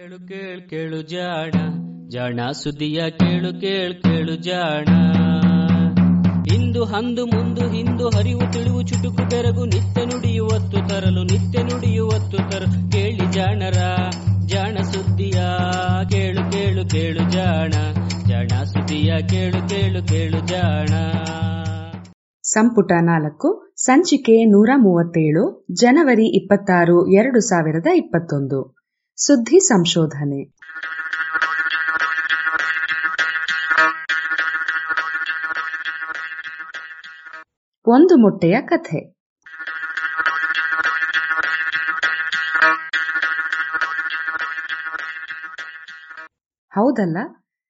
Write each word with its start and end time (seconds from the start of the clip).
ಕೇಳು 0.00 0.28
ಕೇಳು 0.28 0.68
ಕೇಳು 0.68 1.02
ಜಾಣ 1.02 1.50
ಜಾಣ 2.08 2.50
ಸುದಿಯ 2.50 3.10
ಕೇಳು 3.10 3.60
ಕೇಳು 3.60 4.02
ಕೇಳು 4.02 4.36
ಜಾಣ. 4.36 4.88
ಇಂದು 6.54 6.84
ಹಂದು 6.84 7.26
ಮುಂದು 7.26 7.70
ಹಿಂದು 7.70 8.08
ಹರಿವು 8.08 8.52
ತಿಳಿವು 8.52 8.82
ಚುಟುಕು 8.82 9.28
ಬೆರಗು 9.28 9.64
ನಿತ್ಯ 9.64 10.04
ನುಡಿಯುವತ್ತು 10.04 10.88
ತರಲು, 10.88 11.22
ನಿತ್ಯ 11.22 11.62
ನುಡಿಯುವತ್ತು 11.62 12.36
ತರಲು 12.36 12.90
ಕೇಳಿ 12.90 13.32
ಜಾಣರ, 13.32 13.76
ಜಾಣ 14.46 14.76
ಸುದ್ದಿಯ 14.76 15.42
ಕೇಳು 16.10 16.52
ಕೇಳು 16.52 16.88
ಕೇಳು 16.88 17.30
ಜಾಣ 17.30 17.70
ಜಾಣ 18.28 18.62
ಸುದಿಯ 18.62 19.18
ಕೇಳು 19.28 19.68
ಕೇಳು 19.68 20.08
ಕೇಳು 20.08 20.46
ಜಾಣ. 20.46 20.92
ಸಂಪುಟ 22.42 22.92
ನಾಲ್ಕು, 23.02 23.74
ಸಂಚಿಕೆ 23.76 24.44
ನೂರ 24.44 24.70
ಮೂವತ್ತೇಳು, 24.76 25.66
ಜನವರಿ 25.72 26.42
ಇಪ್ಪತ್ತಾರು, 26.42 27.08
ಎರಡು 27.08 27.40
ಸಾವಿರದ 27.40 27.86
ಇಪ್ಪತ್ತೊಂದು. 27.86 28.79
ಸುದ್ದಿ 29.22 29.60
ಸಂಶೋಧನೆ. 29.60 30.56
ಒಂದು 37.86 38.16
ಮೊಟ್ಟೆಯ 38.16 38.60
ಕಥೆ. 38.60 38.98
ಹೌದಲ್ಲ? 46.68 47.18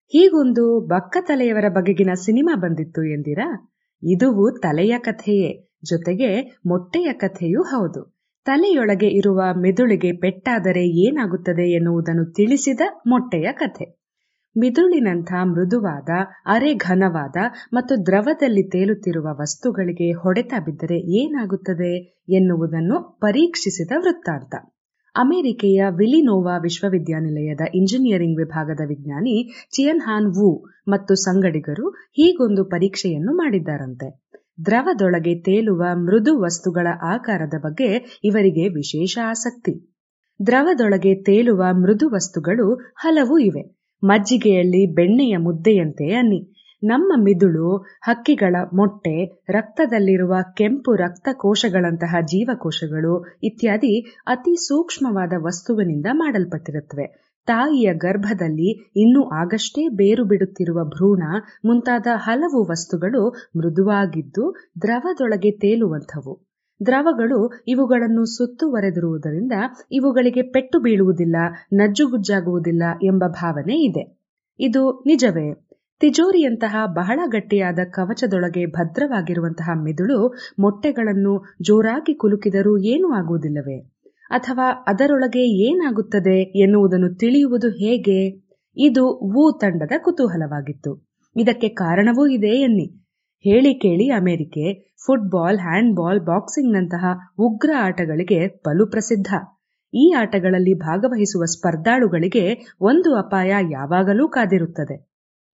ಹೀಗೊಂದು 0.09 0.81
ಬಕ್ಕ 0.81 1.17
ತಲೆಯವರ 1.21 1.69
ಬಗೆಗಿನ 1.69 2.11
ಸಿನಿಮಾ 2.15 2.57
ಬಂದಿತ್ತು 2.57 3.05
ಎಂದಿರಾ? 3.05 3.73
ಇದುವು 4.03 4.61
ತಲೆಯ 4.63 4.99
ಕಥೆಯೇ, 4.99 5.69
ಜೊತೆಗೆ 5.85 6.59
ಮೊಟ್ಟೆಯ 6.67 7.13
ಕಥೆಯೂ 7.13 7.63
ಹೌದು. 7.63 8.20
ತಲೆಯೊಳಗೆ 8.47 9.09
ಇರುವ 9.11 9.41
ಮೆದುಳಿಗೆ 9.57 10.13
ಪೆಟ್ಟಾದರೆ 10.17 10.89
ಏನಾಗುತ್ತದೆ 10.99 11.71
ಎನ್ನುವುದನ್ನು 11.71 12.33
ತಿಳಿಸಿದ 12.33 12.81
ಮೊಟ್ಟೆಯ 13.07 13.49
ಕಥೆ. 13.53 13.87
ಮಿದುಳಿನಂಥ 14.57 15.33
ಮೃದುವಾದ 15.45 16.09
ಅರೆ 16.47 16.75
ಘನವಾದ 16.75 17.37
ಮತ್ತು 17.73 18.07
ದ್ರವದಲ್ಲಿ 18.07 18.63
ತೇಲುತ್ತಿರುವ 18.69 19.27
ವಸ್ತುಗಳಿಗೆ 19.41 20.13
ಹೊಡೆತ 20.13 20.55
ಬಿದ್ದರೆ 20.65 20.99
ಏನಾಗುತ್ತದೆ 21.21 21.93
ಎನ್ನುವುದನ್ನು 22.29 23.19
ಪರೀಕ್ಷಿಸಿದ 23.21 23.93
ವೃತ್ತಾಂತ. 23.99 24.55
ಅಮೆರಿಕೆಯ 25.15 25.85
ವಿಲಿನೋವಾ 25.91 26.57
ವಿಶ್ವವಿದ್ಯಾನಿಲಯದ 26.57 27.61
ಇಂಜಿನಿಯರಿಂಗ್ 27.75 28.39
ವಿಭಾಗದ 28.39 28.81
ವಿಜ್ಞಾನಿ 28.89 29.37
ಚಿಯನ್ 29.71 30.01
ಹಾನ್ 30.01 30.29
ವು 30.35 30.51
ಮತ್ತು 30.89 31.15
ಸಂಗಡಿಗರು 31.15 31.91
ಹೀಗೊಂದು 31.91 32.65
ಪರೀಕ್ಷೆಯನ್ನು 32.65 33.33
ಮಾಡಿದ್ದಾರಂತೆ. 33.37 34.09
ದ್ರವದೊಳಗೆ 34.67 35.41
ತೇಲುವ 35.41 35.83
ಮೃದು 35.95 36.41
ವಸ್ತುಗಳ 36.41 36.87
ಆಕಾರದ 37.03 37.55
ಬಗ್ಗೆ 37.61 38.21
ಇವರಿಗೆ 38.25 38.69
ವಿಶೇಷ 38.69 39.19
ಆಸಕ್ತಿ. 39.27 39.75
ದ್ರವದೊಳಗೆ 40.47 41.15
ತೇಲುವ 41.15 41.65
ಮೃದು 41.73 42.11
ವಸ್ತುಗಳು 42.11 42.75
ಹಲವು 42.75 43.39
ಇವೆ. 43.39 43.81
ಮಜ್ಜಿಗೆಯಲ್ಲಿ 44.03 44.95
ಬೆಣ್ಣೆಯ 44.95 45.37
ಮುದ್ದೆಯಂತೆ 45.37 46.15
ಅನ್ನಿ. 46.15 46.61
ನಮ್ಮ 46.83 47.13
ಮಿದುಳು, 47.17 47.77
ಹಕ್ಕಿಗಳ 47.77 48.57
ಮೊಟ್ಟೆ, 48.75 49.43
ರಕ್ತದಲ್ಲಿರುವ 49.49 50.35
ಕೆಂಪು 50.57 50.95
ರಕ್ತಕೋಶಗಳಂತಹ 50.95 52.17
ಜೀವಕೋಶಗಳು 52.21 53.25
ಇತ್ಯಾದಿ 53.43 54.01
ಅತಿ 54.27 54.57
ಸೂಕ್ಷ್ಮವಾದ 54.57 55.33
ವಸ್ತುವಿನಿಂದ 55.39 56.07
ಮಾಡಲ್ಪಟ್ಟಿರುತ್ತವೆ. 56.13 57.30
ತಾಯಿಯ 57.47 57.95
ಗರ್ಭದಲ್ಲಿ 57.95 58.93
ಇನ್ನೂ 58.97 59.31
ಆಗಷ್ಟೇ 59.31 59.89
ಬೇರು 59.89 60.25
ಬಿಡುತ್ತಿರುವ 60.25 60.85
ಭ್ರೂಣ 60.85 61.23
ಮುಂತಾದ 61.65 62.07
ಹಲವು 62.15 62.71
ವಸ್ತುಗಳು 62.71 63.29
ಮೃದುವಾಗಿದ್ದು 63.57 64.55
ದ್ರವದೊಳಗೆ 64.83 65.51
ತೇಲುವಂಥವು. 65.51 66.47
ದ್ರವಗಳು 66.87 67.65
ಇವುಗಳನ್ನು 67.69 68.25
ಸುತ್ತುವರೆದಿರುವುದರಿಂದ 68.25 69.53
ಇವುಗಳಿಗೆ 69.93 70.43
ಪೆಟ್ಟು 70.43 70.81
ಬೀಳುವುದಿಲ್ಲ, 70.81 71.37
ನಜ್ಜುಗುಜ್ಜಾಗುವುದಿಲ್ಲ 71.73 72.83
ಎಂಬ 73.05 73.25
ಭಾವನೆ 73.27 73.75
ಇದೆ. 73.75 74.19
ಇದು 74.59 75.05
ನಿಜವೇ. 75.07 75.67
ತಿಜೋರಿಯಂತಹ 76.01 76.77
ಬಹಳ 76.87 77.21
ಗಟ್ಟಿಯಾದ 77.27 77.79
ಕವಚದೊಳಗೆ 77.91 78.67
ಭದ್ರವಾಗಿರುವಂತಹ 78.67 79.71
ಮೆದುಳು 79.75 80.35
ಮೊಟ್ಟೆಗಳನ್ನು 80.59 81.45
ಜೋರಾಗಿ 81.63 82.15
ಕುಲುಕಿದರೂ 82.15 82.79
ಏನೂ 82.79 83.13
ಆಗುವುದಿಲ್ಲವೇ? 83.13 84.00
ಅಥವಾ 84.31 84.85
ಅದರೊಳಗೆ 84.87 85.43
ಏನಾಗುತ್ತದೆ 85.43 86.43
ಎನ್ನುವುದನ್ನು 86.43 87.15
ತಿಳಿಯುವುದು 87.15 87.69
ಹೇಗೆ? 87.69 88.51
ಇದು 88.77 89.05
ವು 89.07 89.59
ತಂಡದ 89.61 89.93
ಕುತೂಹಲವಾಗಿತ್ತು. 89.99 91.11
ಇದಕ್ಕೆ 91.37 91.69
ಕಾರಣವೂ 91.69 92.27
ಇದೆ 92.27 92.47
ಎನ್ನಿ. 92.47 92.97
ಹೇಳಿ 93.45 93.75
ಕೇಳಿ 93.75 94.09
ಅಮೆರಿಕೆ, 94.09 94.95
ಫುಟ್ಬಾಲ್, 95.07 95.59
ಹ್ಯಾಂಡ್ಬಾಲ್, 95.59 96.21
ಬಾಕ್ಸಿಂಗ್ನಂತಹ 96.21 97.07
ಉಗ್ರ 97.39 97.71
ಆಟಗಳಿಗೆ 97.79 98.47
ಬಲು 98.49 98.87
ಪ್ರಸಿದ್ಧ. 98.87 99.35
ಈ 99.95 100.15
ಆಟಗಳಲ್ಲಿ 100.19 100.75
ಭಾಗವಹಿಸುವ 100.75 101.45
ಸ್ಪರ್ಧಾಳುಗಳಿಗೆ 101.45 102.77
ಒಂದು 102.81 103.15
ಅಪಾಯ 103.15 103.55
ಯಾವಾಗಲೂ 103.71 104.29
ಕಾದಿರುತ್ತದೆ. 104.29 105.11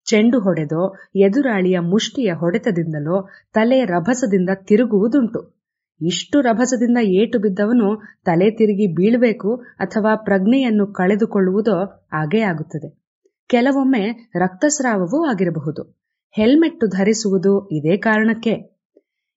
ಚೆಂಡು 0.06 0.40
ಹೊಡೆದೋ, 0.40 0.96
ಎದುರಾಳಿಯ 1.16 1.80
ಮುಷ್ಟಿಯ 1.80 2.34
ಹೊಡೆತದಿಂದಲೋ 2.34 3.30
ತಲೆ 3.53 3.85
ರಭಸದಿಂದ 3.85 4.50
ತಿರುಗುವುದುಂಟು. 4.53 5.55
ಇಷ್ಟು 6.02 6.42
ರಭಸದಿಂದ 6.42 6.98
ಏಟು 6.98 7.40
ಬಿದ್ದವನು 7.40 8.02
ತಲೆ 8.26 8.52
ತಿರುಗಿ 8.52 8.96
ಬೀಳಬೇಕು 8.96 9.56
ಅಥವಾ 9.56 10.16
ಪ್ರಜ್ಞೆಯನ್ನು 10.16 10.88
ಕಳೆದುಕೊಳ್ಳುವುದೋ 10.88 12.08
ಆಗೇ 12.14 12.40
ಆಗುತ್ತದೆ. 12.42 13.06
ಕೆಲವೊಮ್ಮೆ 13.48 14.32
ರಕ್ತಸ್ರಾವವೂ 14.36 15.26
ಆಗಿರಬಹುದು. 15.26 16.06
ಹೆಲ್ಮೆಟ್ಟು 16.32 16.88
ಧರಿಸುವುದು 16.88 17.70
ಇದೇ 17.72 17.98
ಕಾರಣಕ್ಕೆ. 17.98 18.76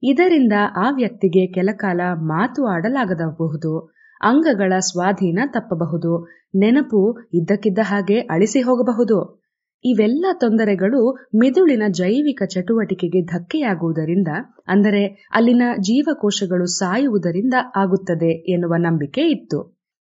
ಇದರಿಂದ 0.03 0.53
ಆ 0.77 0.91
ವ್ಯಕ್ತಿಗೆ 0.91 1.47
ಕೆಲಕಾಲ 1.47 2.01
ಮಾತು 2.15 2.67
ಆಡಲಾಗದಬಹುದು 2.67 3.79
ಅಂಗಗಳ 4.21 4.73
ಸ್ವಾಧೀನ 4.79 5.39
ತಪ್ಪಬಹುದು, 5.47 6.27
ನೆನಪು 6.55 7.29
ಇದ್ದಕ್ಕಿದ್ದ 7.35 7.79
ಹಾಗೆ 7.83 8.21
ಅಳಿಸಿ 8.21 8.61
ಹೋಗಬಹುದು. 8.61 9.48
ಇವೆಲ್ಲ 9.85 10.27
ತೊಂದರೆಗಳು 10.33 11.19
ಮೆದುಳಿನ 11.35 11.83
ಜೈವಿಕ 11.89 12.43
ಚಟುವಟಿಕೆಗೆ 12.47 13.21
ಧಕ್ಕೆಯಾಗುವುದರಿಂದ, 13.25 14.29
ಅಂದರೆ 14.69 15.03
ಅಲ್ಲಿನ 15.33 15.63
ಜೀವಕೋಶಗಳು 15.79 16.67
ಸಾಯುವುದರಿಂದ 16.67 17.55
ಆಗುತ್ತದೆ 17.77 18.53
ಎನ್ನುವ 18.53 18.75
ನಂಬಿಕೆ 18.79 19.21
ಇತ್ತು. 19.31 19.61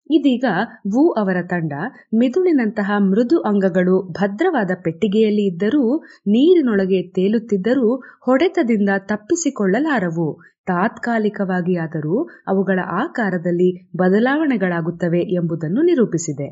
ಇದೀಗ 0.09 0.45
ವು 0.87 1.13
ಅವರ 1.13 1.37
ತಂಡ 1.47 1.73
ಮೆದುಳಿನಂತಹ 2.13 2.91
ಮೃದು 2.99 3.39
ಅಂಗಗಳು 3.41 4.11
ಭದ್ರವಾದ 4.11 4.71
ಪೆಟ್ಟಿಗೆಯಲ್ಲಿ 4.83 5.45
ಇದ್ದರೂ, 5.45 5.83
ನೀರಿನೊಳಗೆ 6.27 7.01
ತೇಲುತ್ತಿದ್ದರೂ 7.11 7.89
ಹೊಡೆತದಿಂದ 8.21 8.89
ತಪ್ಪಿಸಿಕೊಳ್ಳಲಾರವು. 9.05 10.27
ತಾತ್ಕಾಲಿಕವಾಗಿ 10.67 11.75
ಆದರೂ 11.75 12.17
ಅವುಗಳ 12.47 12.79
ಆಕಾರದಲ್ಲಿ 12.85 13.69
ಬದಲಾವಣೆಗಳಾಗುತ್ತವೆ 13.97 15.19
ಎಂಬುದನ್ನು 15.35 15.81
ನಿರೂಪಿಸಿದೆ. 15.81 16.47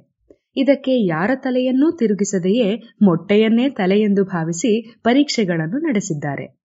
ಇದಕ್ಕೆ 0.55 1.05
ಯಾರ 1.05 1.31
ತಲೆಯನ್ನೂ 1.35 1.91
ತಿರುಗಿಸದೆಯೇ 1.91 2.83
ಮೊಟ್ಟೆಯನ್ನೇ 3.01 3.69
ತಲೆಯೆಂದು 3.69 4.23
ಭಾವಿಸಿ 4.23 4.95
ಪರೀಕ್ಷೆಗಳನ್ನು 5.03 5.77
ನಡೆಸಿದ್ದಾರೆ. 5.77 6.61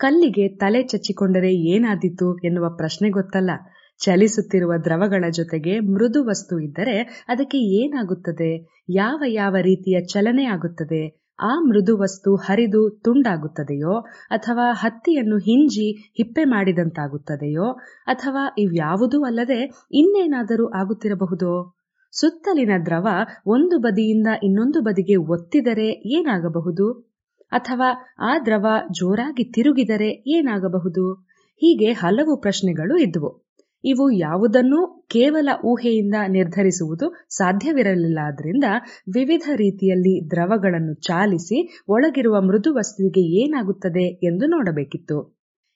ಕಲ್ಲಿಗೆ 0.00 0.56
ತಲೆ 0.56 0.82
ಚಚ್ಚಿಕೊಂಡರೆ 0.82 1.54
ಏನಾದೀತು 1.54 2.38
ಎನ್ನುವ 2.38 2.76
ಪ್ರಶ್ನೆ 2.76 3.10
ಗೊತ್ತಲ್ಲ. 3.10 3.50
ಚಲಿಸುತ್ತಿರುವ 3.98 4.72
ದ್ರವಗಳ 4.84 5.24
ಜೊತೆಗೆ 5.30 5.80
ಮೃದು 5.80 6.26
ವಸ್ತು 6.26 6.60
ಇದ್ದರೆ 6.60 7.24
ಅದಕ್ಕೆ 7.28 7.58
ಏನಾಗುತ್ತದೆ? 7.58 8.82
ಯಾವ 8.90 9.22
ಯಾವ 9.26 9.56
ರೀತಿಯ 9.62 10.06
ಚಲನೆ 10.06 10.44
ಆಗುತ್ತದೆ? 10.44 11.23
ಆ 11.38 11.60
ಮೃದು 11.60 11.98
ವಸ್ತು 11.98 12.36
ಹರಿದು 12.36 13.00
ತುಂಡಾಗುತ್ತದೆಯೋ 13.04 14.00
ಅಥವಾ 14.30 14.72
ಹತ್ತಿಯನ್ನು 14.72 15.38
ಹಿಂಜಿ 15.38 16.12
ಹಿಪ್ಪೆ 16.16 16.44
ಮಾಡಿದಂತಾಗುತ್ತದೆಯೋ 16.44 17.72
ಅಥವಾ 18.06 18.54
ಇವ್ಯಾವುದೂ 18.58 19.24
ಅಲ್ಲದೆ 19.24 19.88
ಇನ್ನೇನಾದರೂ 19.92 20.66
ಆಗುತ್ತಿರಬಹುದೋ? 20.66 21.80
ಸುತ್ತಲಿನ 22.12 22.70
ದ್ರವ 22.86 23.08
ಒಂದು 23.46 23.78
ಬದಿಯಿಂದ 23.78 24.26
ಇನ್ನೊಂದು 24.42 24.80
ಬದಿಗೆ 24.80 25.16
ಒತ್ತಿದರೆ 25.16 25.88
ಏನಾಗಬಹುದು? 25.90 27.14
ಅಥವಾ 27.52 27.88
ಆ 28.18 28.38
ದ್ರವ 28.38 28.66
ಜೋರಾಗಿ 28.90 29.44
ತಿರುಗಿದರೆ 29.44 30.10
ಏನಾಗಬಹುದು? 30.10 31.14
ಹೀಗೆ 31.56 31.92
ಹಲವು 31.92 32.40
ಪ್ರಶ್ನೆಗಳು 32.40 32.96
ಇದ್ವು. 32.96 33.43
ಇವು 33.84 34.10
ಯಾವುದನ್ನೂ 34.18 34.80
ಕೇವಲ 35.08 35.48
ಊಹೆಯಿಂದ 35.64 36.14
ನಿರ್ಧರಿಸುವುದು 36.28 37.06
ಸಾಧ್ಯವಿರಲಿಲ್ಲ 37.28 38.18
ಆದ್ರಿಂದ 38.24 38.66
ವಿವಿಧ 39.14 39.48
ರೀತಿಯಲ್ಲಿ 39.56 40.30
ದ್ರವಗಳನ್ನು 40.30 40.94
ಚಾಲಿಸಿ 41.02 41.58
ಒಳಗಿರುವ 41.88 42.40
ಮೃದು 42.40 42.74
ವಸ್ತುವಿಗೆ 42.74 43.42
ಏನಾಗುತ್ತದೆ 43.42 44.06
ಎಂದು 44.26 44.46
ನೋಡಬೇಕಿತ್ತು. 44.46 45.18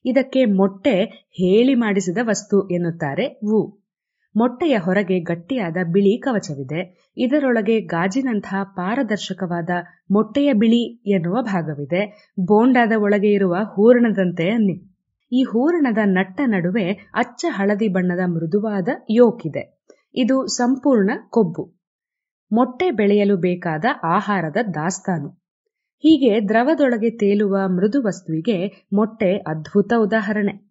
ಇದಕ್ಕೆ 0.05 0.45
ಮೊಟ್ಟೆ 0.45 0.97
ಹೇಳಿ 1.39 1.75
ಮಾಡಿಸಿದ 1.75 2.19
ವಸ್ತು 2.23 2.69
ಎನ್ನುತ್ತಾರೆ 2.69 3.27
ವು. 3.45 3.61
ಮೊಟ್ಟೆಯ 4.35 4.77
ಹೊರಗೆ 4.77 5.21
ಗಟ್ಟಿಯಾದ 5.21 5.77
ಬಿಳಿ 5.93 6.19
ಕವಚವಿದೆ. 6.19 6.81
ಇದರೊಳಗೆ 7.17 7.81
ಗಾಜಿನಂತಹ 7.87 8.63
ಪಾರದರ್ಶಕವಾದ 8.77 9.71
ಮೊಟ್ಟೆಯ 10.11 10.53
ಬಿಳಿ 10.53 10.83
ಎನ್ನುವ 11.13 11.37
ಭಾಗವಿದೆ. 11.43 12.03
ಬೋಂಡಾದ 12.45 12.93
ಒಳಗೆ 12.99 13.33
ಇರುವ 13.33 13.55
ಹೂರಣದಂತೆ 13.75 14.47
ಈ 15.33 15.43
ಹೂರಣದ 15.43 15.99
ನಟ್ಟ 16.05 16.41
ನಡುವೆ 16.47 17.11
ಅಚ್ಚ 17.15 17.45
ಹಳದಿ 17.49 17.89
ಬಣ್ಣದ 17.89 18.21
ಮೃದುವಾದ 18.27 18.89
ಯೋಕಿದೆ. 19.11 19.85
ಇದು 20.15 20.47
ಸಂಪೂರ್ಣ 20.47 21.11
ಕೊಬ್ಬು. 21.31 21.65
ಮೊಟ್ಟೆ 22.53 22.91
ಬೆಳೆಯಲು 22.91 23.37
ಬೇಕಾದ 23.37 23.85
ಆಹಾರದ 24.05 24.57
ದಾಸ್ತಾನು. 24.75 25.29
ಹೀಗೆ 26.05 26.49
ದ್ರವದೊಳಗೆ 26.49 27.11
ತೇಲುವ 27.11 27.57
ಮೃದು 27.69 28.03
ವಸ್ತುವಿಗೆ 28.03 28.87
ಮೊಟ್ಟೆ 28.93 29.37
ಅದ್ಭುತ 29.37 29.93
ಉದಾಹರಣೆ. 29.99 30.69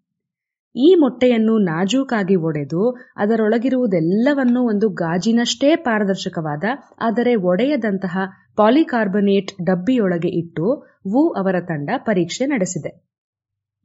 ಈ 0.76 0.96
ಮೊಟ್ಟೆಯನ್ನು 1.00 1.58
ನಾಜೂಕಾಗಿ 1.58 2.36
ಒಡೆದು 2.36 2.92
ಅದರೊಳಗಿರುವುದೆಲ್ಲವನ್ನೂ 3.16 4.62
ಒಂದು 4.62 4.90
ಗಾಜಿನಷ್ಟೇ 4.90 5.76
ಪಾರದರ್ಶಕವಾದ, 5.76 6.64
ಆದರೆ 7.00 7.36
ಒಡೆಯದಂತಹ 7.36 8.18
ಪಾಲಿಕಾರ್ಬನೇಟ್ 8.56 9.54
ಡಬ್ಬಿಯೊಳಗೆ 9.64 10.28
ಇಟ್ಟು 10.28 10.68
ವು 11.08 11.34
ಅವರ 11.34 11.56
ತಂಡ 11.62 11.90
ಪರೀಕ್ಷೆ 11.98 12.46
ನಡೆಸಿದೆ. 12.46 12.92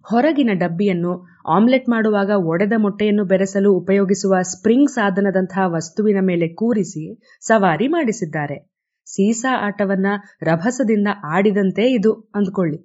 ಹೊರಗಿನ 0.04 0.50
ಡಬ್ಬಿಯನ್ನು 0.54 1.12
ಆಮ್ಲೆಟ್ 1.46 1.88
ಮಾಡುವಾಗ 1.88 2.31
ಒಡೆದ 2.37 2.72
ಮೊಟ್ಟೆಯನ್ನು 2.76 3.25
ಬೆರೆಸಲು 3.25 3.72
ಉಪಯೋಗಿಸುವ 3.75 4.34
ಸ್ಪ್ರಿಂಗ್ 4.43 4.90
ಸಾಧನದಂತಹ 4.90 5.64
ವಸ್ತುವಿನ 5.66 6.16
ಮೇಲೆ 6.20 6.49
ಕೂರಿಸಿ 6.49 7.22
ಸವಾರಿ 7.40 7.88
ಮಾಡಿಸಿದ್ದಾರೆ. 7.88 8.72
ಸೀಸಾ 9.06 9.66
ಆಟವನ್ನ 9.66 10.06
ರಭಸದಿಂದ 10.43 11.08
ಆಡಿದಂತೆ 11.25 11.93
ಇದು, 11.93 12.12
ಅಂದ್ಕೊಳ್ಳಿ. 12.34 12.78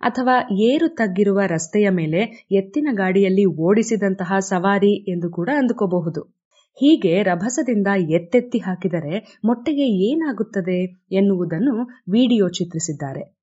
ಅಥವಾ 0.00 0.48
ಏರು 0.50 0.88
ತಗ್ಗಿರುವ 0.88 1.40
ರಸ್ತೆಯ 1.46 1.88
ಮೇಲೆ 1.88 2.48
ಎತ್ತಿನ 2.52 2.88
ಗಾಡಿಯಲ್ಲಿ 2.92 3.44
ಓಡಿಸಿದಂತಹ 3.44 4.38
ಸವಾರಿ 4.38 5.10
ಎಂದು 5.10 5.30
ಕೂಡ 5.30 5.50
ಅಂದುಕೋಬಹುದು. 5.56 6.22
ಹೀಗೆ 6.76 7.22
ರಭಸದಿಂದ 7.22 7.86
ಎತ್ತೆತ್ತಿ 8.10 8.58
ಹಾಕಿದರೆ 8.58 9.40
ಮೊಟ್ಟೆಗೆ 9.44 9.86
ಏನಾಗುತ್ತದೆ 10.10 10.78
ಎನ್ನುವುದನ್ನು 11.12 11.74
ವಿಡಿಯೋ 12.12 12.48
ಚಿತ್ರಿಸಿದ್ದಾರೆ. 12.48 13.37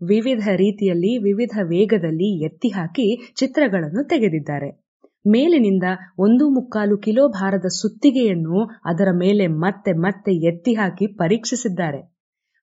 ವಿವಿಧ 0.00 0.48
ರೀತಿಯಲ್ಲಿ, 0.56 1.18
ವಿವಿಧ 1.18 1.58
ವೇಗದಲ್ಲಿ 1.62 2.44
ಎತ್ತಿ 2.44 2.68
ಹಾಕಿ 2.68 3.32
ಚಿತ್ರಗಳನ್ನು 3.34 4.08
ತೆಗೆದಿದ್ದಾರೆ. 4.08 4.90
ಮೇಲಿನಿಂದ 5.26 5.84
ಒಂದು 6.18 6.48
ಮುಕ್ಕಾಲು 6.48 6.98
ಕಿಲೋ 6.98 7.28
ಭಾರದ 7.28 7.66
ಸುತ್ತಿಗೆಯನ್ನು 7.66 8.64
ಅದರ 8.84 9.08
ಮೇಲೆ 9.12 9.46
ಮತ್ತೆ 9.46 9.92
ಮತ್ತೆ 9.92 10.32
ಎತ್ತಿ 10.46 10.72
ಹಾಕಿ 10.74 11.06
ಪರೀಕ್ಷಿಸಿದ್ದಾರೆ. 11.06 12.00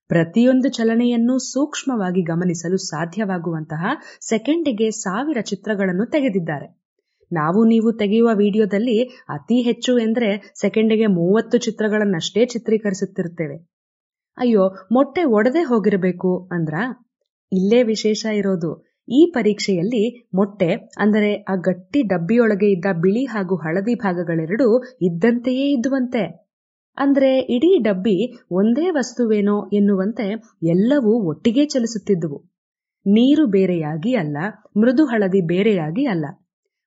ಪ್ರತಿಯೊಂದು 0.09 0.69
ಚಲನೆಯನ್ನು 0.69 1.39
ಸೂಕ್ಷ್ಮವಾಗಿ 1.39 2.21
ಗಮನಿಸಲು 2.21 2.77
ಸಾಧ್ಯವಾಗುವಂತಹ 2.77 3.85
ಸೆಕೆಂಡಿಗೆ 4.21 4.91
ಸಾವಿರ 4.91 5.37
ಚಿತ್ರಗಳನ್ನು 5.41 6.05
ತೆಗೆದಿದ್ದಾರೆ. 6.05 6.67
ನಾವು 7.31 7.65
ನೀವು 7.65 7.91
ತೆಗೆಯುವ 7.91 8.29
ವಿಡಿಯೋದಲ್ಲಿ 8.33 9.03
ಅತಿ 9.29 9.61
ಹೆಚ್ಚು 9.61 9.99
ಎಂದರೆ 9.99 10.51
ಸೆಕೆಂಡಿಗೆ 10.61 11.05
ಮೂವತ್ತು 11.05 11.57
ಚಿತ್ರಗಳನ್ನಷ್ಟೇ 11.57 12.45
ಚಿತ್ರೀಕರಿಸುತ್ತಿರುತ್ತೇವೆ. 12.45 13.57
ಅಯ್ಯೋ, 14.37 14.63
ಮೊಟ್ಟೆ 14.91 15.23
ಒಡೆದೇ 15.23 15.63
ಹೋಗಿರಬೇಕು 15.63 16.49
ಅಂದ್ರ? 16.51 16.73
ಇಲ್ಲೇ 17.51 17.83
ವಿಶೇಷ 17.83 18.25
ಇರೋದು. 18.25 18.71
ಈ 19.07 19.31
ಪರೀಕ್ಷೆಯಲ್ಲಿ 19.33 20.27
ಮೊಟ್ಟೆ, 20.35 20.91
ಅಂದರೆ 20.97 21.33
ಆ 21.33 21.55
ಗಟ್ಟಿ 21.55 22.01
ಡಬ್ಬಿಯೊಳಗೆ 22.01 22.67
ಇದ್ದ 22.71 22.85
ಬಿಳಿ 23.01 23.25
ಹಾಗೂ 23.25 23.55
ಹಳದಿ 23.55 23.95
ಭಾಗಗಳೆರಡೂ 23.95 24.67
ಇದ್ದಂತೆಯೇ 25.01 25.71
ಇದ್ದುವಂತೆ. 25.71 26.23
ಅಂದ್ರೆ 26.97 27.39
ಇಡೀ 27.39 27.77
ಡಬ್ಬಿ 27.77 28.17
ಒಂದೇ 28.51 28.89
ವಸ್ತುವೇನೋ 28.89 29.69
ಎನ್ನುವಂತೆ 29.73 30.27
ಎಲ್ಲವೂ 30.63 31.13
ಒಟ್ಟಿಗೆ 31.23 31.65
ಚಲಿಸುತ್ತಿದ್ದುವು. 31.65 32.39
ನೀರು 33.05 33.45
ಬೇರೆಯಾಗಿ 33.47 34.13
ಅಲ್ಲ, 34.15 34.37
ಮೃದು 34.77 35.05
ಹಳದಿ 35.05 35.41
ಬೇರೆಯಾಗಿ 35.47 36.05
ಅಲ್ಲ. 36.05 36.25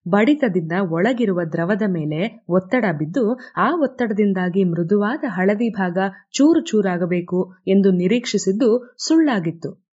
ಬಡಿತದಿಂದ 0.05 0.71
ಒಳಗಿರುವ 0.89 1.39
ದ್ರವದ 1.53 1.81
ಮೇಲೆ 1.87 2.43
ಒತ್ತಡ 2.49 2.85
ಬಿದ್ದು 2.91 3.23
ಆ 3.57 3.67
ಒತ್ತಡದಿಂದಾಗಿ 3.75 4.63
ಮೃದುವಾದ 4.63 5.23
ಹಳದಿ 5.27 5.69
ಭಾಗ 5.69 5.97
ಚೂರು 6.31 6.61
ಚೂರಾಗಬೇಕು 6.61 7.53
ಎಂದು 7.67 7.91
ನಿರೀಕ್ಷಿಸಿದ್ದು 7.91 8.69
ಸುಳ್ಳಾಗಿತ್ತು. 8.97 9.90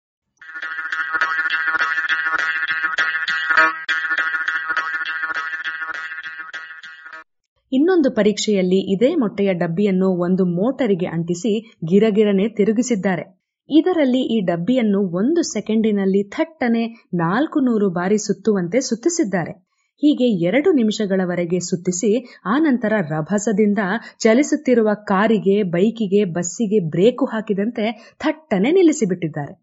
ಇನ್ನೊಂದು 7.72 8.12
ಪರೀಕ್ಷೆಯಲ್ಲಿ 8.12 8.80
ಇದೇ 8.94 9.16
ಮೊಟ್ಟೆಯ 9.16 9.54
ಡಬ್ಬಿಯನ್ನು 9.54 10.08
ಒಂದು 10.18 10.46
ಮೋಟರಿಗೆ 10.46 11.06
ಅಂಟಿಸಿ 11.06 11.52
ಗಿರಗಿರನೆ 11.88 12.50
ತಿರುಗಿಸಿದ್ದಾರೆ. 12.50 13.24
ಇದರಲ್ಲಿ 13.70 14.22
ಈ 14.22 14.40
ಡಬ್ಬಿಯನ್ನು 14.42 15.00
ಒಂದು 15.12 15.42
ಸೆಕೆಂಡಿನಲ್ಲಿ 15.42 16.30
ಥಟ್ಟನೆ 16.30 16.84
ನಾಲ್ಕು 17.14 17.60
ನೂರು 17.60 17.90
ಬಾರಿ 17.90 18.18
ಸುತ್ತುವಂತೆ 18.18 18.82
ಸುತ್ತಿಸಿದ್ದಾರೆ. 18.82 19.54
ಹೀಗೆ 20.02 20.28
ಎರಡು 20.44 20.72
ನಿಮಿಷಗಳವರೆಗೆ 20.72 21.60
ಸುತ್ತಿಸಿ 21.60 22.12
ಆನಂತರ 22.46 22.94
ರಭಸದಿಂದ 23.10 23.80
ಚಲಿಸುತ್ತಿರುವ 24.20 24.90
ಕಾರಿಗೆ, 24.94 25.64
ಬೈಕಿಗೆ, 25.64 26.26
ಬಸ್ಸಿಗೆ 26.26 26.90
ಬ್ರೇಕು 26.90 27.26
ಹಾಕಿದಂತೆ 27.26 27.86
ಥಟ್ಟನೆ 28.20 28.72
ನಿಲ್ಲಿಸಿಬಿಟ್ಟಿದ್ದಾರೆ. 28.72 29.54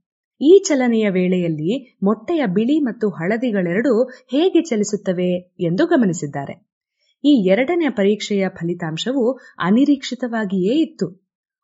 ಈ 0.40 0.62
ಚಲನೆಯ 0.68 1.10
ವೇಳೆಯಲ್ಲಿ 1.10 1.96
ಮೊಟ್ಟೆಯ 2.02 2.42
ಬಿಳಿ 2.46 2.78
ಮತ್ತು 2.80 3.08
ಹಳದಿಗಳೆರಡೂ 3.08 3.94
ಹೇಗೆ 4.04 4.62
ಚಲಿಸುತ್ತವೆ 4.62 5.30
ಎಂದು 5.60 5.86
ಗಮನಿಸಿದ್ದಾರೆ. 5.86 6.54
ಈ 7.28 7.48
ಎರಡನೇ 7.48 7.88
ಪರೀಕ್ಷೆಯ 7.88 8.48
ಫಲಿತಾಂಶವು 8.48 9.24
ಅನಿರೀಕ್ಷಿತವಾಗಿಯೇ 9.58 10.74
ಇತ್ತು. 10.80 11.06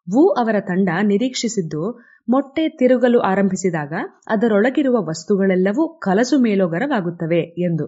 ವು 0.09 0.29
ಅವರ 0.33 0.57
ತಂಡ 0.61 0.89
ನಿರೀಕ್ಷಿಸಿದ್ದು, 1.03 1.83
ಮೊಟ್ಟೆ 2.29 2.69
ತಿರುಗಲು 2.69 3.21
ಆರಂಭಿಸಿದಾಗ 3.21 3.93
ಅದರೊಳಗಿರುವ 4.27 4.97
ವಸ್ತುಗಳೆಲ್ಲವೂ 5.09 5.99
ಕಲಸು 5.99 6.39
ಮೇಲೋಗರವಾಗುತ್ತವೆ 6.39 7.39
ಎಂದು. 7.39 7.87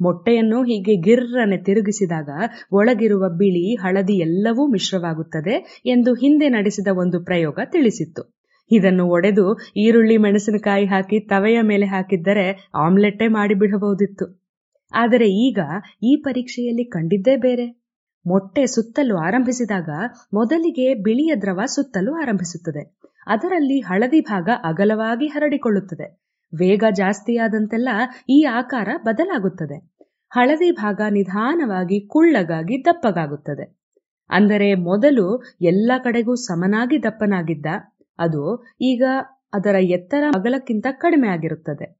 ಮೊಟ್ಟೆಯನ್ನು 0.00 0.62
ಹೀಗೆ 0.62 0.96
ಗಿರ್ರನೆ 0.96 1.64
ತಿರುಗಿಸಿದಾಗ 1.64 2.28
ಒಳಗಿರುವ 2.72 3.28
ಬಿಳಿ, 3.28 3.76
ಹಳದಿ 3.76 4.20
ಎಲ್ಲವೂ 4.20 4.66
ಮಿಶ್ರವಾಗುತ್ತದೆ 4.72 5.82
ಎಂದು 5.86 6.14
ಹಿಂದೆ 6.14 6.48
ನಡೆಸಿದ 6.48 6.88
ಒಂದು 6.96 7.24
ಪ್ರಯೋಗ 7.24 7.58
ತಿಳಿಸಿತ್ತು. 7.64 8.22
ಇದನ್ನು 8.70 9.06
ಒಡೆದು 9.06 9.44
ಈರುಳ್ಳಿ, 9.76 10.16
ಮೆಣಸಿನಕಾಯಿ 10.16 10.86
ಹಾಕಿ 10.86 11.20
ತವೆಯ 11.28 11.60
ಮೇಲೆ 11.62 11.86
ಹಾಕಿದ್ದರೆ 11.86 12.44
ಆಮ್ಲೆಟ್ಟೇ 12.74 13.28
ಮಾಡಿಬಿಡಬಹುದಿತ್ತು. 13.28 14.39
ಆದರೆ 14.92 15.28
ಈಗ 15.28 15.58
ಈ 16.02 16.16
ಪರೀಕ್ಷೆಯಲ್ಲಿ 16.16 16.84
ಕಂಡಿದ್ದೇ 16.84 17.36
ಬೇರೆ. 17.36 17.80
ಮೊಟ್ಟೆ 18.26 18.66
ಸುತ್ತಲು 18.66 19.16
ಆರಂಭಿಸಿದಾಗ 19.16 19.90
ಮೊದಲಿಗೆ 20.34 20.94
ಬಿಳಿಯ 20.94 21.34
ದ್ರವ 21.36 21.60
ಸುತ್ತಲು 21.66 22.14
ಆರಂಭಿಸುತ್ತದೆ. 22.14 22.96
ಅದರಲ್ಲಿ 23.26 23.80
ಹಳದಿ 23.80 24.20
ಭಾಗ 24.20 24.48
ಅಗಲವಾಗಿ 24.64 25.26
ಹರಡಿಕೊಳ್ಳುತ್ತದೆ. 25.26 26.20
ವೇಗ 26.54 26.84
ಜಾಸ್ತಿಯಾದಂತೆಲ್ಲ 26.90 27.88
ಈ 28.28 28.42
ಆಕಾರ 28.42 28.88
ಬದಲಾಗುತ್ತದೆ. 29.02 29.90
ಹಳದಿ 30.28 30.70
ಭಾಗ 30.70 31.00
ನಿಧಾನವಾಗಿ 31.10 32.00
ಕುಳ್ಳಗಾಗಿ 32.00 32.84
ದಪ್ಪಗಾಗುತ್ತದೆ. 32.84 33.80
ಅಂದರೆ 34.30 34.74
ಮೊದಲು 34.74 35.42
ಎಲ್ಲ 35.60 35.92
ಕಡೆಗೂ 36.04 36.34
ಸಮನಾಗಿ 36.34 37.02
ದಪ್ಪನಾಗಿದ್ದ, 37.02 37.66
ಅದು 38.18 38.66
ಈಗ 38.80 39.02
ಅದರ 39.52 39.74
ಎತ್ತರ 39.74 40.24
ಅಗಲಕ್ಕಿಂತ 40.34 40.86
ಕಡಿಮೆ 40.90 41.28
ಆಗಿರುತ್ತದೆ. 41.28 41.99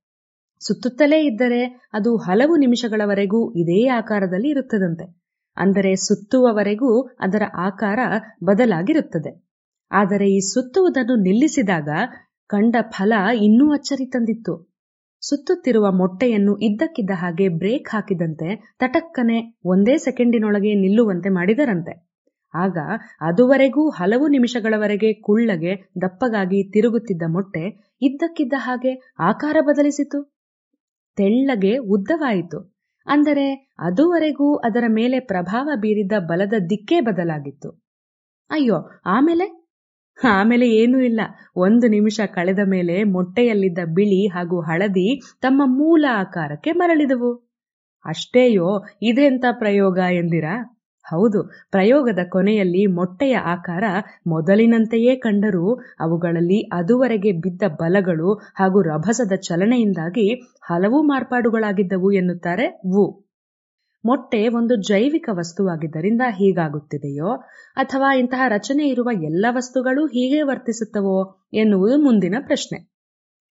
ಸುತ್ತುತ್ತಲೇ 0.60 1.18
ಇದ್ದರೆ 1.24 1.60
ಅದು 1.92 2.16
ಹಲವು 2.16 2.56
ನಿಮಿಷಗಳವರೆಗೂ 2.56 3.52
ಇದೇ 3.54 3.86
ಆಕಾರದಲ್ಲಿ 3.88 4.48
ಇರುತ್ತದಂತೆ. 4.48 5.06
ಅಂದರೆ 5.56 5.94
ಸುತ್ತುವವರೆಗೂ 5.96 7.02
ಅದರ 7.02 7.42
ಆಕಾರ 7.56 7.98
ಬದಲಾಗಿರುತ್ತದೆ. 8.44 9.32
ಆದರೆ 9.90 10.26
ಈ 10.30 10.40
ಸುತ್ತುವುದನ್ನು 10.40 11.16
ನಿಲ್ಲಿಸಿದಾಗ 11.16 11.88
ಕಂಡ 12.50 12.76
ಫಲ 12.90 13.12
ಇನ್ನೂ 13.42 13.72
ಅಚ್ಚರಿ 13.72 14.06
ತಂದಿತ್ತು. 14.06 14.54
ಸುತ್ತುತ್ತಿರುವ 15.22 15.86
ಮೊಟ್ಟೆಯನ್ನು 15.92 16.56
ಇದ್ದಕ್ಕಿದ್ದ 16.58 17.10
ಹಾಗೆ 17.14 17.48
ಬ್ರೇಕ್ 17.48 17.88
ಹಾಕಿದಂತೆ 17.88 18.48
ತಟಕ್ಕನೆ 18.78 19.38
ಒಂದೇ 19.64 19.96
ಸೆಕೆಂಡಿನೊಳಗೆ 19.98 20.74
ನಿಲ್ಲುವಂತೆ 20.74 21.28
ಮಾಡಿದರಂತೆ. 21.28 21.92
ಆಗ 22.54 22.78
ಅದುವರೆಗೂ 23.20 23.90
ಹಲವು 23.90 24.28
ನಿಮಿಷಗಳವರೆಗೆ 24.28 25.12
ಕುಳ್ಳಗೆ 25.12 25.74
ದಪ್ಪಗಾಗಿ 26.00 26.72
ತಿರುಗುತ್ತಿದ್ದ 26.72 27.22
ಮೊಟ್ಟೆ 27.28 27.64
ಇದ್ದಕ್ಕಿದ್ದ 28.02 28.52
ಹಾಗೆ 28.56 28.92
ಆಕಾರ 29.18 29.56
ಬದಲಿಸಿತು. 29.60 30.39
ತೆಳ್ಳಗೆ 31.20 31.76
ಉದ್ದವಾಯಿತು. 31.76 32.80
ಅಂದರೆ 33.06 33.74
ಅದುವರೆಗೂ 33.78 34.54
ಅದರ 34.54 34.84
ಮೇಲೆ 34.88 35.20
ಪ್ರಭಾವ 35.20 35.70
ಬೀರಿದ್ದ 35.74 36.12
ಬಲದ 36.18 36.52
ದಿಕ್ಕೇ 36.70 37.00
ಬದಲಾಗಿತ್ತು. 37.00 37.70
ಅಯ್ಯೋ, 38.50 38.90
ಆಮೇಲೆ? 39.06 39.68
ಆಮೇಲೆ 40.24 40.68
ಏನೂ 40.68 41.00
ಇಲ್ಲ. 41.00 41.20
ಒಂದು 41.56 41.88
ನಿಮಿಷ 41.88 42.20
ಕಳೆದ 42.26 42.58
ಮೇಲೆ 42.64 43.04
ಮೊಟ್ಟೆಯಲ್ಲಿದ್ದ 43.04 43.78
ಬಿಳಿ 43.94 44.26
ಹಾಗೂ 44.26 44.60
ಹಳದಿ 44.60 45.20
ತಮ್ಮ 45.40 45.62
ಮೂಲ 45.66 46.04
ಆಕಾರಕ್ಕೆ 46.10 46.72
ಮರಳಿದವು. 46.72 47.50
ಅಷ್ಟೇಯೋ, 48.04 48.84
ಇದೆಂತ 49.02 49.44
ಪ್ರಯೋಗ 49.52 49.98
ಎಂದಿರಾ? 49.98 50.79
ಹೌದು, 51.04 51.42
ಪ್ರಯೋಗದ 51.70 52.18
ಕೊನೆಯಲ್ಲಿ 52.28 52.86
ಮೊಟ್ಟೆಯ 52.86 53.36
ಆಕಾರ 53.36 53.84
ಮೊದಲಿನಂತೆಯೇ 54.26 55.16
ಕಂಡರೂ 55.16 55.74
ಅವುಗಳಲ್ಲಿ 56.00 56.60
ಅದುವರೆಗೆ 56.72 57.32
ಬಿದ್ದ 57.32 57.62
ಬಲಗಳು 57.80 58.34
ಹಾಗೂ 58.54 58.82
ರಭಸದ 58.82 59.32
ಚಲನೆಯಿಂದಾಗಿ 59.42 60.26
ಹಲವು 60.62 61.02
ಮಾರ್ಪಾಡುಗಳಾಗಿದ್ದವು 61.02 62.12
ಎನ್ನುತ್ತಾರೆ 62.12 62.66
ವು. 62.86 63.04
ಮೊಟ್ಟೆ 64.04 64.48
ಒಂದು 64.48 64.76
ಜೈವಿಕ 64.82 65.28
ವಸ್ತುವಾಗಿದ್ದರಿಂದ 65.32 66.22
ಹೀಗಾಗುತ್ತಿದೆಯೋ? 66.30 67.30
ಅಥವಾ 67.76 68.14
ಇಂತಹ 68.14 68.42
ರಚನೆ 68.48 68.88
ಇರುವ 68.88 69.08
ಎಲ್ಲ 69.22 69.46
ವಸ್ತುಗಳು 69.50 70.06
ಹೀಗೆ 70.06 70.42
ವರ್ತಿಸುತ್ತವೋ 70.42 71.18
ಎನ್ನುವುದು 71.52 71.98
ಮುಂದಿನ 71.98 72.34
ಪ್ರಶ್ನೆ. 72.40 72.78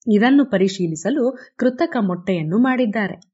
ಇದನ್ನು 0.08 0.46
ಪರಿಶೀಲಿಸಲು 0.46 1.26
ಕೃತಕ 1.58 1.98
ಮೊಟ್ಟೆಯನ್ನು 2.02 2.58
ಮಾಡಿದ್ದಾರೆ. 2.58 3.31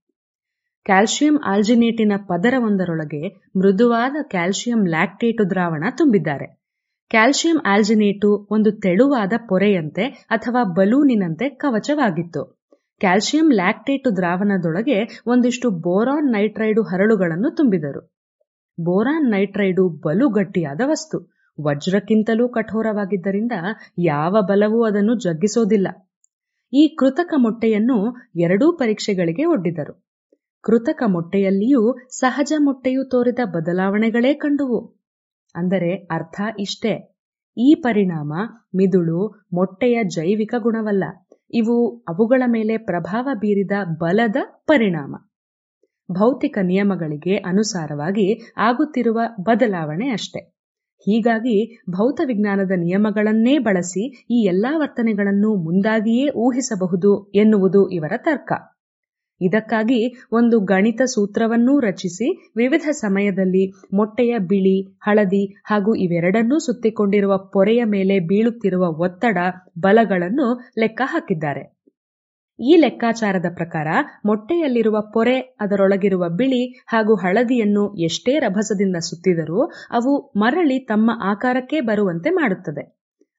ಕ್ಯಾಲ್ಸಿಯಂ 0.87 1.39
ಆಲ್ಜಿನೇಟಿನ 1.43 2.11
ಪದರವೊಂದರೊಳಗೆ 2.27 3.27
ಮೃದುವಾದ 3.55 4.15
ಕ್ಯಾಲ್ಸಿಯಂ 4.29 4.85
ಲ್ಯಾಕ್ಟೇಟು 4.85 5.49
ದ್ರಾವಣ 5.49 5.83
ತುಂಬಿದ್ದಾರೆ. 5.97 6.47
ಕ್ಯಾಲ್ಸಿಯಂ 7.09 7.57
ಆಲ್ಜಿನೇಟು 7.65 8.47
ಒಂದು 8.51 8.71
ತೆಳುವಾದ 8.71 9.33
ಪೊರೆಯಂತೆ 9.49 10.05
ಅಥವಾ 10.29 10.63
ಬಲೂನಿನಂತೆ 10.63 11.49
ಕವಚವಾಗಿತ್ತು. 11.49 12.43
ಕ್ಯಾಲ್ಸಿಯಂ 12.99 13.51
ಲ್ಯಾಕ್ಟೇಟು 13.51 14.15
ದ್ರಾವಣದೊಳಗೆ 14.15 15.23
ಒಂದಿಷ್ಟು 15.27 15.69
ಬೋರಾನ್ 15.71 16.31
ನೈಟ್ರೈಡು 16.31 16.81
ಹರಳುಗಳನ್ನು 16.81 17.55
ತುಂಬಿದರು. 17.55 18.01
ಬೋರಾನ್ 18.79 19.31
ನೈಟ್ರೈಡು 19.31 19.89
ಬಲು 19.89 20.29
ಗಟ್ಟಿಯಾದ 20.29 20.81
ವಸ್ತು. 20.85 21.19
ವಜ್ರಕ್ಕಿಂತಲೂ 21.59 22.49
ಕಠೋರವಾಗಿದ್ದರಿಂದ 22.49 23.51
ಯಾವ 23.97 24.41
ಬಲವೂ 24.41 24.83
ಅದನ್ನು 24.83 25.15
ಜಗ್ಗಿಸೋದಿಲ್ಲ. 25.15 25.87
ಈ 26.73 26.95
ಕೃತಕ 26.97 27.33
ಮೊಟ್ಟೆಯನ್ನು 27.37 27.97
ಎರಡೂ 28.35 28.71
ಪರೀಕ್ಷೆಗಳಿಗೆ 28.71 29.45
ಒಡ್ಡಿದರು. 29.45 30.06
ಕೃತಕ 30.63 31.03
ಮೊಟ್ಟೆಯಲ್ಲಿಯೂ 31.07 31.81
ಸಹಜ 32.09 32.53
ಮೊಟ್ಟೆಯು 32.59 33.03
ತೋರಿದ 33.03 33.39
ಬದಲಾವಣೆಗಳೇ 33.45 34.33
ಕಂಡುವು. 34.33 34.79
ಅಂದರೆ 35.55 35.95
ಅರ್ಥ 36.11 36.41
ಇಷ್ಟೇ. 36.59 36.93
ಈ 37.57 37.75
ಪರಿಣಾಮ 37.83 38.33
ಮಿದುಳು 38.75 39.19
ಮೊಟ್ಟೆಯ 39.53 40.03
ಜೈವಿಕ 40.03 40.55
ಗುಣವಲ್ಲ. 40.57 41.03
ಇವು 41.53 41.75
ಅವುಗಳ 42.07 42.43
ಮೇಲೆ 42.47 42.77
ಪ್ರಭಾವ 42.77 43.29
ಬೀರಿದ 43.35 43.71
ಬಲದ 43.97 44.35
ಪರಿಣಾಮ. 44.65 45.13
ಭೌತಿಕ 46.11 46.57
ನಿಯಮಗಳಿಗೆ 46.61 47.37
ಅನುಸಾರವಾಗಿ 47.37 48.27
ಆಗುತ್ತಿರುವ 48.57 49.19
ಬದಲಾವಣೆ 49.39 50.09
ಅಷ್ಟೆ. 50.09 50.41
ಹೀಗಾಗಿ 51.07 51.57
ಭೌತ 51.89 52.21
ವಿಜ್ಞಾನದ 52.25 52.71
ನಿಯಮಗಳನ್ನೇ 52.77 53.57
ಬಳಸಿ 53.57 54.03
ಈ 54.29 54.45
ಎಲ್ಲಾ 54.47 54.77
ವರ್ತನೆಗಳನ್ನು 54.77 55.55
ಮುಂದಾಗಿಯೇ 55.55 56.29
ಊಹಿಸಬಹುದು 56.29 57.11
ಎನ್ನುವುದು 57.35 57.89
ಇವರ 57.89 58.13
ತರ್ಕ. 58.17 58.51
ಇದಕ್ಕಾಗಿ 59.41 59.99
ಒಂದು 60.31 60.59
ಗಣಿತ 60.65 61.01
ಸೂತ್ರವನ್ನೂ 61.05 61.79
ರಚಿಸಿ 61.79 62.27
ವಿವಿಧ 62.55 62.87
ಸಮಯದಲ್ಲಿ 62.91 63.63
ಮೊಟ್ಟೆಯ 63.93 64.37
ಬಿಳಿ, 64.37 64.77
ಹಳದಿ 65.01 65.43
ಹಾಗೂ 65.65 65.95
ಇವೆರಡನ್ನೂ 65.95 66.59
ಸುತ್ತಿಕೊಂಡಿರುವ 66.59 67.37
ಪೊರೆಯ 67.53 67.83
ಮೇಲೆ 67.85 68.19
ಬೀಳುತ್ತಿರುವ 68.19 68.85
ಒತ್ತಡ 68.99 69.37
ಬಲಗಳನ್ನು 69.79 70.47
ಲೆಕ್ಕ 70.77 71.01
ಹಾಕಿದ್ದಾರೆ. 71.05 71.63
ಈ 72.59 72.75
ಲೆಕ್ಕಾಚಾರದ 72.75 73.45
ಪ್ರಕಾರ 73.55 73.87
ಮೊಟ್ಟೆಯಲ್ಲಿರುವ 74.25 74.97
ಪೊರೆ, 75.13 75.35
ಅದರೊಳಗಿರುವ 75.59 76.29
ಬಿಳಿ 76.29 76.61
ಹಾಗೂ 76.87 77.15
ಹಳದಿಯನ್ನು 77.15 77.83
ಎಷ್ಟೇ 77.99 78.39
ರಭಸದಿಂದ 78.39 78.95
ಸುತ್ತಿದರೂ 78.99 79.59
ಅವು 79.91 80.13
ಮರಳಿ 80.35 80.79
ತಮ್ಮ 80.79 81.11
ಆಕಾರಕ್ಕೆ 81.23 81.81
ಬರುವಂತೆ 81.81 82.29
ಮಾಡುತ್ತದೆ. 82.29 82.83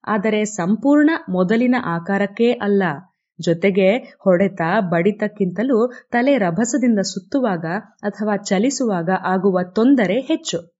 ಆದರೆ 0.07 0.45
ಸಂಪೂರ್ಣ 0.45 1.09
ಮೊದಲಿನ 1.29 1.75
ಆಕಾರಕ್ಕೇ 1.85 2.51
ಅಲ್ಲ. 2.51 2.83
ಜೊತೆಗೆ 3.41 4.17
ಹೊಡೆತ 4.19 4.61
ಬಡಿತಕ್ಕಿಂತಲೂ 4.91 5.91
ತಲೆ 6.11 6.37
ರಭಸದಿಂದ 6.37 6.99
ಸುತ್ತುವಾಗ 6.99 7.65
ಅಥವಾ 8.01 8.35
ಚಲಿಸುವಾಗ 8.35 9.09
ಆಗುವ 9.23 9.59
ತೊಂದರೆ 9.75 10.19
ಹೆಚ್ಚು. 10.19 10.79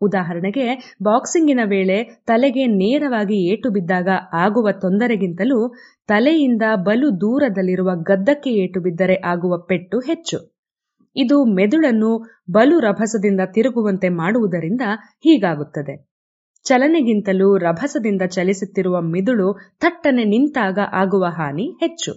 ಉದಾಹರಣೆಗೆ, 0.00 0.96
ಬಾಕ್ಸಿಂಗಿನ 1.02 1.60
ವೇಳೆ 1.64 2.04
ತಲೆಗೆ 2.26 2.66
ನೇರವಾಗಿ 2.66 3.52
ಏಟು 3.52 3.70
ಬಿದ್ದಾಗ 3.70 4.08
ಆಗುವ 4.32 4.72
ತೊಂದರೆಗಿಂತಲೂ 4.72 5.74
ತಲೆಯಿಂದ 6.08 6.62
ಬಲು 6.76 7.20
ದೂರದಲ್ಲಿರುವ 7.20 7.90
ಗದ್ದಕ್ಕೆ 7.94 8.50
ಏಟು 8.50 8.80
ಬಿದ್ದರೆ 8.80 9.14
ಆಗುವ 9.14 9.58
ಪೆಟ್ಟು 9.58 9.98
ಹೆಚ್ಚು. 10.00 10.60
ಇದು 11.16 11.44
ಮೆದುಳನ್ನು 11.44 12.42
ಬಲು 12.50 12.80
ರಭಸದಿಂದ 12.80 13.40
ತಿರುಗುವಂತೆ 13.52 14.08
ಮಾಡುವುದರಿಂದ 14.08 14.80
ಹೀಗಾಗುತ್ತದೆ. 15.20 16.11
ಚಲನೆಗಿಂತಲೂ 16.64 17.58
ರಭಸದಿಂದ 17.58 18.22
ಚಲಿಸುತ್ತಿರುವ 18.26 19.00
ಮಿದುಳು 19.00 19.48
ತಟ್ಟನೆ 19.78 20.24
ನಿಂತಾಗ 20.24 20.78
ಆಗುವ 20.92 21.24
ಹಾನಿ 21.24 21.70
ಹೆಚ್ಚು. 21.80 22.12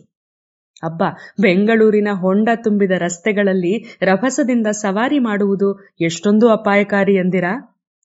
ಅಬ್ಬ, 0.83 1.03
ಬೆಂಗಳೂರಿನ 1.41 2.07
ಹೊಂಡ 2.13 2.49
ತುಂಬಿದ 2.55 2.91
ರಸ್ತೆಗಳಲ್ಲಿ 2.97 3.97
ರಭಸದಿಂದ 4.01 4.67
ಸವಾರಿ 4.67 5.19
ಮಾಡುವುದು 5.19 5.69
ಎಷ್ಟೊಂದು 6.01 6.49
ಅಪಾಯಕಾರಿ 6.49 7.15
ಎಂದಿರಾ? 7.15 7.53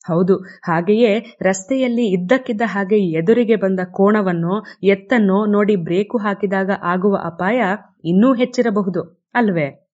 ಹೌದು, 0.09 0.35
ಹಾಗೆಯೇ 0.65 1.37
ರಸ್ತೆಯಲ್ಲಿ 1.43 2.07
ಇದ್ದಕ್ಕಿದ್ದ 2.07 2.63
ಹಾಗೆ 2.65 2.99
ಎದುರಿಗೆ 3.11 3.57
ಬಂದ 3.57 3.81
ಕೋಣವನ್ನೋ, 3.93 4.55
ಎತ್ತನ್ನೋ 4.83 5.47
ನೋಡಿ 5.47 5.77
ಬ್ರೇಕು 5.77 6.19
ಹಾಕಿದಾಗ 6.19 6.71
ಆಗುವ 6.83 7.17
ಅಪಾಯ 7.25 7.61
ಇನ್ನೂ 8.05 8.35
ಹೆಚ್ಚಿರಬಹುದು, 8.35 9.03
ಅಲ್ವೇ? 9.35 9.90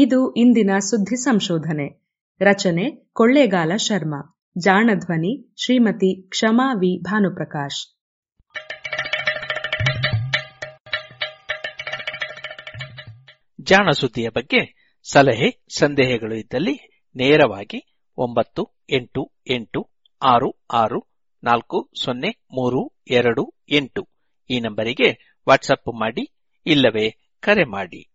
ಇದು 0.00 0.32
ಇಂದಿನ 0.32 0.70
ಸುದ್ದಿ 0.78 1.16
ಸಂಶೋಧನೆ. 1.16 2.06
ರಚನೆ 2.40 3.10
ಕೊಳ್ಳೇಗಾಲ 3.12 3.72
ಶರ್ಮಾ. 3.76 4.40
ಜಾಣಧ್ವನಿ 4.58 5.54
ಶ್ರೀಮತಿ 5.64 6.28
ಕ್ಷಮಾ 6.28 6.74
ವಿ 6.74 7.02
ಭಾನುಪ್ರಕಾಶ್. 7.02 7.98
ಜಾಣ 13.60 13.90
ಸುದ್ದಿಯ 13.90 14.28
ಬಗ್ಗೆ 14.28 14.92
ಸಲಹೆ, 15.12 15.66
ಸಂದೇಹಗಳು 15.78 16.34
ಇದ್ದಲ್ಲಿ 16.34 17.04
ನೇರವಾಗಿ 17.16 18.04
ಒಂಬತ್ತು, 18.16 18.84
ಎಂಟು 18.90 19.32
ಎಂಟು, 19.50 19.90
ಆರು 20.22 20.64
ಆರು, 20.72 21.08
ನಾಲ್ಕು, 21.44 21.90
ಸೊನ್ನೆ, 22.04 22.28
ಮೂರು, 22.28 23.02
ಎರಡು, 23.10 23.54
ಎಂಟು 23.68 24.08
ಈ 24.50 24.60
ನಂಬರಿಗೆ 24.60 25.38
ವಾಟ್ಸಪ್ 25.48 26.00
ಮಾಡಿ 26.00 26.36
ಇಲ್ಲವೇ 26.66 27.36
ಕರೆ 27.40 27.64
ಮಾಡಿ. 27.64 28.07